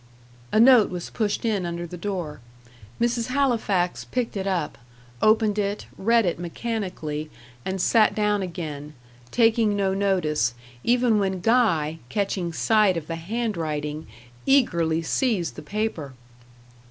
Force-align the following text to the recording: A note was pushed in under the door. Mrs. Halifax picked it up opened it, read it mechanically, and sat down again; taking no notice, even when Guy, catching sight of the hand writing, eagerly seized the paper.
A 0.51 0.59
note 0.59 0.89
was 0.89 1.11
pushed 1.11 1.45
in 1.45 1.63
under 1.63 1.85
the 1.85 1.95
door. 1.95 2.39
Mrs. 2.99 3.27
Halifax 3.27 4.03
picked 4.03 4.35
it 4.35 4.47
up 4.47 4.79
opened 5.21 5.59
it, 5.59 5.85
read 5.95 6.25
it 6.25 6.39
mechanically, 6.39 7.29
and 7.63 7.79
sat 7.79 8.15
down 8.15 8.41
again; 8.41 8.95
taking 9.29 9.75
no 9.75 9.93
notice, 9.93 10.55
even 10.83 11.19
when 11.19 11.39
Guy, 11.39 11.99
catching 12.09 12.51
sight 12.51 12.97
of 12.97 13.05
the 13.05 13.15
hand 13.15 13.55
writing, 13.55 14.07
eagerly 14.47 15.03
seized 15.03 15.55
the 15.55 15.61
paper. 15.61 16.13